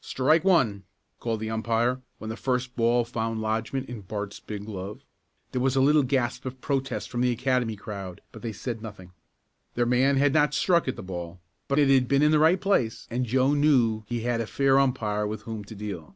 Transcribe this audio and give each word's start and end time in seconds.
"Strike 0.00 0.44
one!" 0.44 0.84
called 1.18 1.40
the 1.40 1.50
umpire, 1.50 2.00
when 2.18 2.30
the 2.30 2.36
first 2.36 2.76
ball 2.76 3.04
found 3.04 3.40
lodgment 3.40 3.88
in 3.88 4.02
Bart's 4.02 4.38
big 4.38 4.66
glove. 4.66 5.02
There 5.50 5.60
was 5.60 5.74
a 5.74 5.80
little 5.80 6.04
gasp 6.04 6.46
of 6.46 6.60
protest 6.60 7.10
from 7.10 7.22
the 7.22 7.32
Academy 7.32 7.74
crowd, 7.74 8.20
but 8.30 8.42
they 8.42 8.52
said 8.52 8.80
nothing. 8.82 9.10
Their 9.74 9.84
man 9.84 10.16
had 10.16 10.32
not 10.32 10.54
struck 10.54 10.86
at 10.86 10.94
the 10.94 11.02
ball, 11.02 11.40
but 11.66 11.80
it 11.80 11.90
had 11.92 12.06
been 12.06 12.22
in 12.22 12.30
the 12.30 12.38
right 12.38 12.60
place 12.60 13.08
and 13.10 13.26
Joe 13.26 13.52
knew 13.52 14.04
he 14.06 14.20
had 14.20 14.40
a 14.40 14.46
fair 14.46 14.78
umpire 14.78 15.26
with 15.26 15.42
whom 15.42 15.64
to 15.64 15.74
deal. 15.74 16.14